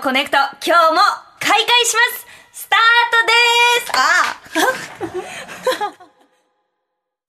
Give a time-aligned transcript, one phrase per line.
[0.00, 1.00] コネクト今日も
[1.40, 2.26] 開会します。
[2.52, 2.80] スター
[3.10, 3.92] トです。
[5.90, 5.98] あ。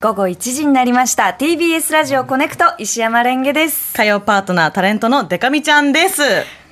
[0.00, 1.36] 午後1時になりました。
[1.38, 3.92] TBS ラジオコネクト石山レンゲです。
[3.94, 6.22] 火曜パートナータレントのデカミちゃんです。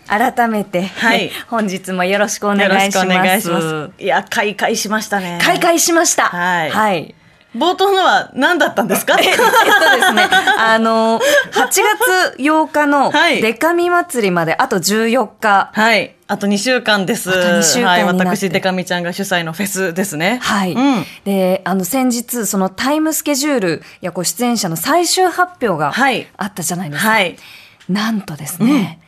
[0.06, 1.30] 改めて、はい。
[1.50, 3.06] 本日もよろしくお願いします。
[3.06, 3.90] くお願いします。
[3.98, 5.40] いや、開会しましたね。
[5.42, 6.28] 開会しました。
[6.28, 6.70] はい。
[6.70, 7.14] はい
[7.56, 9.16] 冒頭のは何だったんですか？
[9.18, 10.28] えっとですね、
[10.58, 11.18] あの、
[11.52, 15.70] 8月8日のはいデカミ祭りまであと14日。
[15.72, 16.14] はい。
[16.26, 17.30] あと2週間です。
[17.30, 18.04] あと2週間はい。
[18.04, 20.40] 私、デカミちゃんが主催のフェスですね。
[20.42, 20.72] はい。
[20.74, 21.04] うん。
[21.24, 27.08] で、あの、先日、そのタイムスケジュールやこう出演者の最終発表がはいあったじゃないですか。
[27.08, 27.36] はい。
[27.88, 29.00] なんとですね、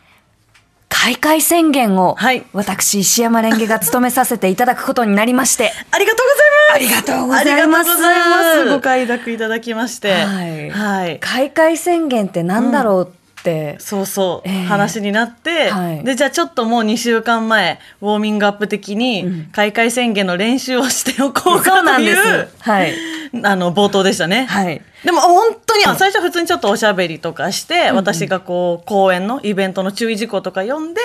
[1.03, 2.45] 開会宣言を、はい。
[2.53, 6.75] 私、石山レンゲが務めさせていただくことになりまして、ありがとうございます。
[6.75, 8.69] ありがとうございます。
[8.69, 10.12] ご快諾いただきまして。
[10.12, 10.70] はい。
[10.70, 11.19] はい。
[11.20, 13.09] 開会宣言ってなんだろう
[13.41, 14.65] って、そうそう、ええ。
[14.65, 16.05] 話になって、はい。
[16.05, 22.70] でじゃあちょっともう2週間前ウォーミングアップ的に開会宣言の練習をしておこうそうかなんでというす。
[22.70, 22.92] はい。
[23.45, 24.47] あの冒頭でしたね。
[24.47, 24.83] はい。
[25.05, 31.00] でも本当に最初は普通にちょっとおしゃべりとかして、私がこう公演のイベントの注意事項とか読んで、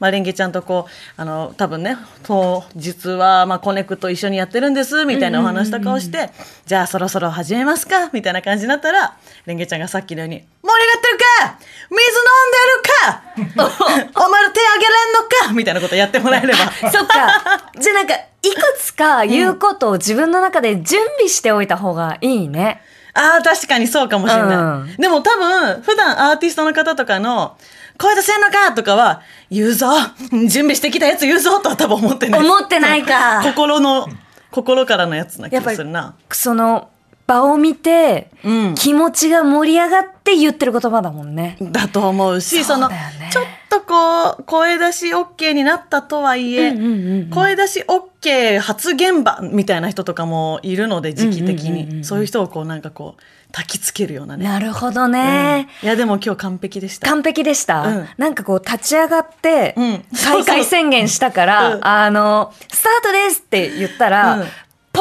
[0.00, 6.30] まあ、レンゲちゃんとこうあの多分ね当日はまあコネクト一緒にやってるんですみたいなお話とかをして、
[6.66, 11.58] じゃあそろそろ始めますかみたいな感じになったらレンゲちゃんがさっきのように「盛り上がってるか
[11.90, 16.58] 水飲んでるか お前ら手あげれんのか!」みたいなことやってもらえれば。
[16.90, 17.70] そっか。
[17.78, 18.14] じゃあなんか、
[18.48, 22.82] いくつか言うことを自分の中で準備しておいた方がいいね。
[23.14, 24.56] ああ、確かにそうかもしれない。
[24.56, 24.60] う
[24.94, 27.56] んでも多分、普段アーティストの方とかの、
[27.98, 29.88] 声出せんのかとかは、言うぞ
[30.30, 32.40] 準備してきたやつ言うぞとは多分思ってない。
[32.40, 34.08] 思ってないか心の、
[34.50, 36.14] 心からのやつな気やっぱりがするな。
[36.30, 36.88] その、
[37.28, 38.74] 場を見て、うん。
[38.74, 41.58] 気持ちが盛り上がって言ってる言葉だもんね。
[41.60, 42.88] だと思うし、そそうの、
[43.30, 47.30] ちょっとこう、声出し OK になったとはいえ、うんうんうんうん。
[47.30, 51.96] 声出し OK 発言場みたいな人とかもいるので、時期的うんうんうんうん。
[51.98, 52.04] に。
[52.04, 53.22] そういう人をこう、なんかこう、
[53.52, 54.44] 焚きつけるようなね。
[54.44, 55.68] なるほどね。
[55.82, 57.08] いや、でも今日完璧でした。
[57.08, 58.08] 完璧でした、うん。
[58.18, 60.04] なんかこう立ち上がってうん。
[60.24, 61.86] 開会宣言したから、うん。
[61.86, 64.44] あのスタートですって言ったら、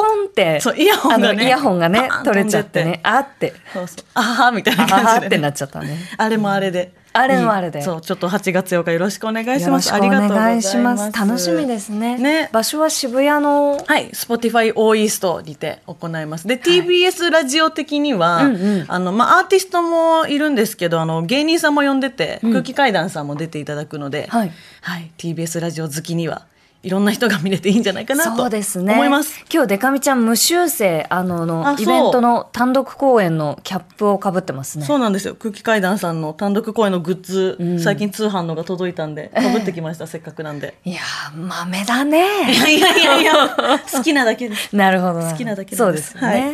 [0.08, 4.06] ンってそうイヤホンがねイヤホンがね取れちゃってねあってそうそう。
[4.14, 5.06] あははみたいなあ感じで、ね。
[5.06, 6.94] ははってなっちゃったねあれもあれで。
[7.18, 9.92] あれもあれでそう、ちょっと8月8日よろしくお願いします。
[9.92, 10.70] ありがとうござ願いいます。
[10.70, 12.50] します楽しみですねね。
[12.54, 16.48] 場所は渋谷のはい、Spotify オーイーストにて行います。
[16.48, 24.52] で、TBS ラジオ的には、うんうんあの、まあ、アーティストもいるんですけど、あの、芸人さんも呼んでて、空気階段さんも出ていただくので、はい
[24.82, 26.46] はい、TBS ラジオ好きには、
[26.88, 29.44] いろんな人が見れていいんじゃないかなと思います。
[29.52, 34.86] 今日デカミちゃん無修正あののイベントの単独公演のキャップをかぶってますね。
[34.86, 35.36] そうなんですよ。
[35.36, 37.80] 空気階段さんの単独公演のグッズ、ん。
[37.80, 40.76] 最近通販のが届いたんでかぶってきました、 せっかくなんで。
[40.86, 42.26] いやー豆だね。
[42.54, 43.34] いやいやいや
[43.92, 44.74] 好きなだけです。
[44.74, 45.20] なるほど。
[45.20, 46.14] な好きなだけそうです。
[46.14, 46.54] ですよね、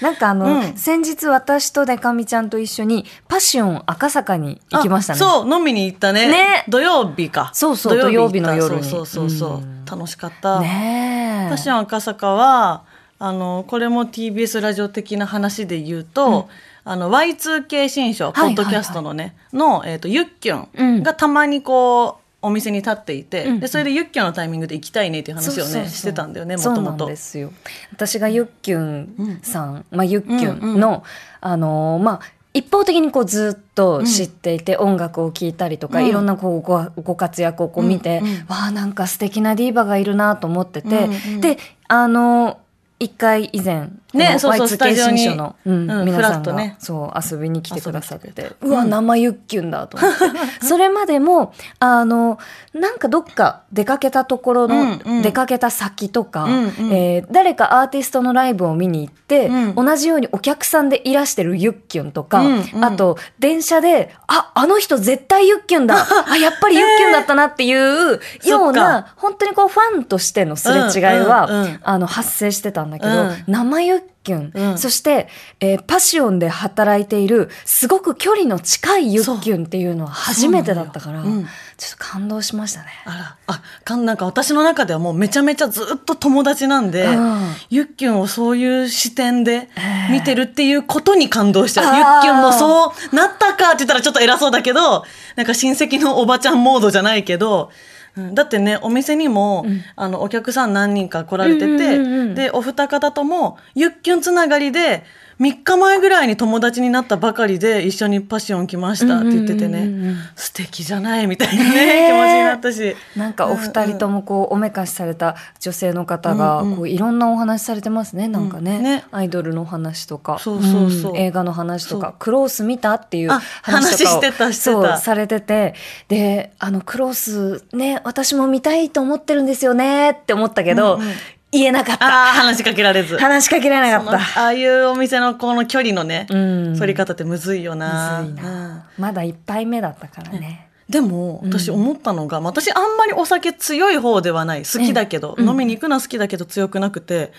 [0.00, 0.76] なんかあの、うん。
[0.76, 5.16] 先日私とデカミちゃんと一緒にパッション赤坂に行きましたね。
[5.16, 6.28] あそう飲みに行ったね。
[6.28, 6.64] ね。
[6.68, 7.50] 土曜日か。
[7.54, 8.82] そうそう土曜日の夜に。
[8.82, 9.84] そうそうそうそう、うん。
[9.84, 11.48] 楽しかった、ねえ。
[11.48, 12.84] パッション赤坂は
[13.18, 16.48] あのこれも TBS ラジオ的な話で言うと、
[16.84, 21.02] あの Y2K 新書、ポッドキャストのねの、えー、とゆっきゅうんん。
[21.02, 23.60] がたまにこうお店に立っていて、うん。
[23.60, 27.06] でそれでゆっきゅんのタイミングで行きたいねっていう話をねしてたんだよねもそうなんともと。
[27.06, 27.52] ですよ。
[27.92, 31.02] 私がゆっきゅんさん、まあゆっきゅんの、
[31.40, 32.20] あのーまあ
[32.52, 36.06] 一方的にこうずっと知っていて、音楽を聴いたりとか、うん。
[36.06, 38.26] いろんなこうごご活躍をこう見て、うん。
[38.26, 38.34] うん。
[38.46, 41.40] わあなんか素敵なディーバがいるなと思ってて、うんうん。
[41.40, 41.58] で
[41.88, 42.56] あのー
[43.00, 46.76] 一回以前、ねそうそうこの Y2K スタジオの、うんうん皆さんとね。
[46.78, 48.52] そう、遊びに来てくださって。
[48.62, 50.24] うわ、生ユッキュンだと思って。
[50.64, 52.38] それまでも、あの、
[52.72, 56.46] なんかどっか出かけたところの、出かけた先とか、
[56.90, 59.74] えー誰かアーティストのライブを見に行って、うん。
[59.74, 62.44] 同じようにお客さんでいらしてるユッキュンとか、
[62.80, 66.06] あと、電車で、あ、あの人絶対ユッキュンだ。
[66.30, 71.48] あ、やっぱりユッキュンだったなっていうような、本当にこうファンとしてのすれ違いは、
[71.82, 73.44] あの、発生してたんだけど、うん。
[73.46, 74.78] 生ユッキュン、うん。
[74.78, 75.28] そして、
[75.60, 81.46] えーパシオンで働いている、すごく距離の近いユッキュンっていうのは初めてだったから、そうん
[81.76, 82.86] ちょっと感動しましたね。
[83.04, 87.54] あら、あ、かん、なんか私の中ではもうめちゃめちゃずっと友達なんで、うん。
[87.68, 89.68] ゆっきゅんをそういう視点で
[90.10, 91.86] 見てるっていうことに感動しちゃう。
[91.86, 91.96] あー。
[91.96, 95.04] ゆっきゅんもそうなったかって言ったらちょっと偉そうだけど、
[95.36, 97.70] なんか親戚のおばちゃんモードじゃないけど、
[98.16, 98.34] うん。
[98.34, 99.66] だってね、お店にも、
[99.96, 102.34] あの、お客さん何人か来られてて、うんうんうんうん。
[102.34, 105.04] で、お二方とも、ゆっきゅんつながりで、
[105.44, 112.08] 3日前ぐらいに友達になったばかりで一緒にパッション来ましたって言っててね、うんうん素敵じゃないみたいなね、ねえ。
[112.08, 112.96] 気持ちになったし。
[113.16, 119.04] なんかお二人ともこうおめかしされた女性の方がこういろんなお話されてますねなんかね,、うんね。
[119.10, 120.38] アイドルの話とか。
[120.38, 121.12] そうそうそう。
[121.12, 121.16] ん。
[121.16, 122.14] 映画の話とか。
[122.18, 124.52] クロース見たっていうあ話してた。
[124.52, 125.74] そうされてて。
[126.08, 131.08] であのクロースね私も見たいと思ってるんですよねって思ったけど、うんうん
[131.54, 132.06] 言えなかった。
[132.06, 133.16] ああ、話しかけられず。
[133.16, 134.42] 話しかけられなかった。
[134.42, 136.36] ああいうお店のこの距離のね、う
[136.72, 136.78] ん。
[136.78, 138.22] 取り方ってむずいよな。
[138.22, 138.84] むずいな。
[138.98, 139.02] うん。
[139.02, 144.60] まだ一杯目だったからね、でも、私思ったのが、まあ私あんまりお酒強い方ではない。
[144.60, 145.48] 好きだけど、うん。
[145.48, 147.32] 飲みに行くのは好きだけど強くなくて、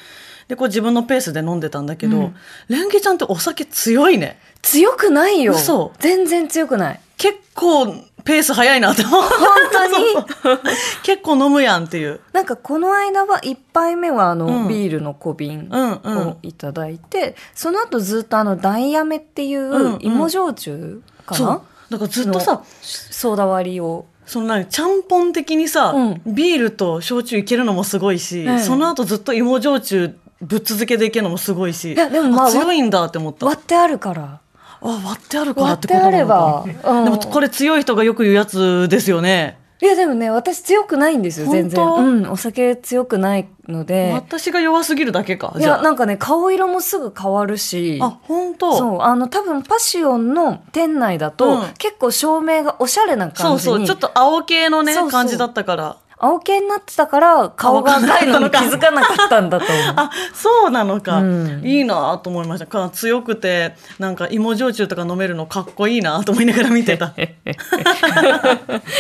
[0.47, 2.35] で、こう自分のペースで飲んでたんだけど、うん。
[2.69, 4.39] レンゲちゃんってお酒強いね。
[4.62, 5.53] 強くないよ。
[5.53, 5.91] 嘘。
[6.00, 7.00] 全然強くない。
[7.17, 7.95] 結構
[8.25, 9.22] ペース早いなって思う。
[9.22, 9.30] 本
[9.72, 10.60] 当に？
[11.04, 12.19] 結構飲むやんっていう。
[12.33, 14.68] なんかこの間は1杯目はあの、うん。
[14.68, 16.27] ビールの小瓶うんうん。
[16.30, 21.62] をいただいて、その後ずっとあのダイヤメっていんうんう芋焼酎かな、そう。
[21.92, 24.06] だからずっとさの、ソーダ割りを。
[24.25, 26.22] その何ちゃんぽん的にさ、うん。
[26.25, 28.60] ビールと焼酎いけるのもすごいし、うん。
[28.60, 33.45] その後ずっと芋焼酎ぶっ続けでいけるのもすごいしいやでもまあ強いんだって思った。
[33.45, 34.39] あ割ってあるから
[34.81, 36.36] 割ってあるからってことなのか。
[36.36, 37.04] 割ってあればうん。
[37.06, 39.60] でもこれ強い人がよく言うやつですよね。
[39.81, 41.86] いやでもね私強くないんですよ全然。
[41.86, 44.12] うんお酒強くないので。
[44.13, 48.00] 私が弱すぎるだけかいやなんかね顔色もすぐ変わるし。
[48.01, 48.77] あ本当？
[48.77, 51.62] そうあの多分パシオンの店内だと、うん。
[51.77, 53.77] 結構照明がおしゃれなそう感じに。
[53.77, 55.12] そうちょっと青系のねそうそう。
[55.12, 59.77] 感じだったから青系になってたから顔が赤いのに気づかなかったんだと思う。
[59.97, 61.62] あそうなのか、うん。
[61.63, 62.67] いいなと思いました。
[62.67, 67.13] か強くてなんか芋焼酎とか飲めるのかっこいいなと思いながら見てた。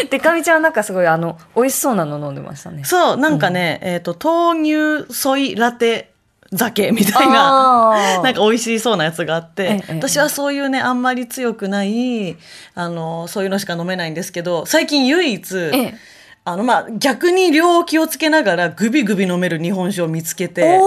[0.09, 2.83] でかみちゃんはなんかすごいあの美味しそうなの飲んでましたね。
[2.83, 6.11] そう、なんかね、えっ、と、豆乳ソイラテ
[6.53, 9.93] 酒みたいな、 なんか美味しそうなやつがあって、ええ。
[9.95, 12.37] 私はそういうね、あんまり強くない、
[12.75, 16.14] あの、そういうのしか飲めないんですけど、最近唯一、ええ
[16.47, 20.79] あの、まあ、逆に量を気をつけながらグビグビ飲める日本酒を見つけて、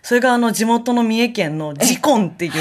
[0.00, 2.52] それがあの、地元の三重県のジコンっていう、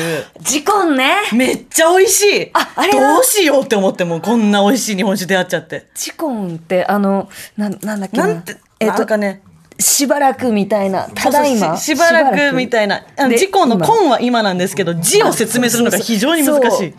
[0.42, 1.18] ジコンね。
[1.34, 5.86] めっちゃ美味しいああれだどうしようって思ってもうこんな美味しい日本酒出会っちゃって。
[5.94, 9.44] ジコンってあのなんなんだっけなんて、えっとなんかね、
[9.78, 13.06] しばらくみたいなただいまししばらくみたいな。
[13.38, 16.94] 事故の今根は今なんですけど、字を説明するのが非常に難しい。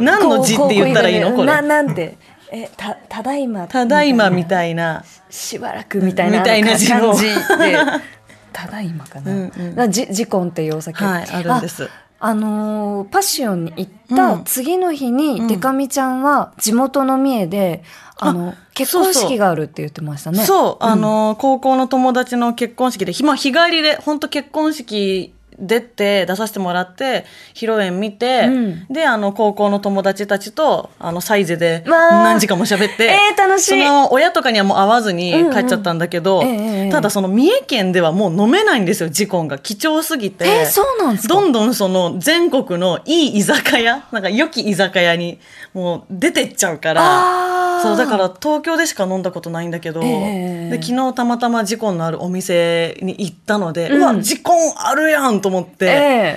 [0.00, 1.34] 何の字って言ったらいいの？
[1.34, 1.66] こなれ。
[1.66, 2.18] なんて
[2.52, 5.04] えたただいまただいまみたいな。
[5.30, 6.38] しばらくみたいな。
[6.38, 6.86] みたいなで。
[8.52, 9.74] ただいまかな、うんうん。
[9.76, 11.04] だジジコンっていうお酒。
[11.04, 11.84] はいあるんです。
[11.84, 17.82] ああのーパッションに行った次の日に、デカミちゃんは地元の三重で
[18.18, 20.44] あの結婚式があるって言ってましたね。
[20.44, 28.86] そう、あの、高校の友達の結婚式で、ひまあ日帰りで、本当結婚式出て、出させてもらって、披露宴見て、うん。
[28.88, 32.10] で、あの、高校の友達たちと、あの、サイゼでわー。
[32.24, 33.70] 何時間も喋って、えー楽しい。
[33.70, 39.58] その、親とかにはもう会わずに帰っちゃったんだけど、うんうんええええただその三重県ではもう飲めないんですよ、ジコンが。
[39.58, 40.44] 貴重すぎて。
[40.46, 41.34] えーそうなんですか？
[41.34, 45.38] どんどんその全国のいい居酒屋、なんか良き居酒屋に
[45.72, 55.90] もう出てっちゃうから、そうだから東京でしか飲んだことないんだけど、ええで昨日たまたまジコンのあるお店に行ったので、ううんわジコンあるやんと思って、え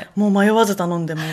[0.05, 0.08] え。
[0.15, 1.25] もう迷わず頼んでもう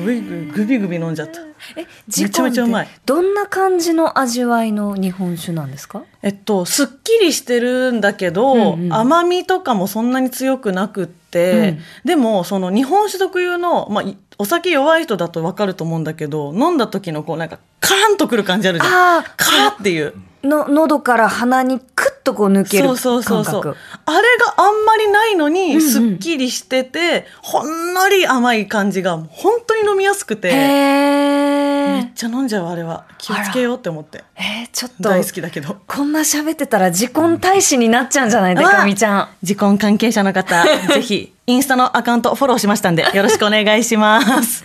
[0.00, 1.40] グビグビグビグビ飲んじゃった。
[1.74, 1.86] え
[2.22, 2.88] めちゃめちゃうまい。
[3.06, 6.02] どんな感じの味わいの日本酒なんですか？
[6.22, 8.92] えっと、すっきりしてるんだけど、うんうん。
[8.92, 19.24] 甘みとかもそんなに強くなくって、でもその日本酒特有の、まあ、いお酒弱い人だとわかると思うんだけど飲んだ時のこうなんかカーンとくる感じあるじゃん。
[19.36, 20.12] カーっていう
[20.46, 23.62] の喉から鼻にクッとこう抜けるそうそうそう感覚。
[23.62, 23.76] そう。
[24.06, 32.12] あれがあんまりないのに、すっきりしてて、ほんのり甘い感じが、本当に飲みやすくて、へめっー。
[32.14, 33.04] ちゃ飲んじゃう、あれは。
[33.18, 34.24] 気をつけようって思って。
[34.36, 35.76] えー、ちょっと、大好きだけど。
[35.86, 39.28] こんな喋ってたら時婚大使になっちゃうんじゃないでかみちゃん。
[39.42, 44.64] 時婚関係者の方、 ぜひ、インスタのアカウントフォローしましたんで、よろしくお願いします。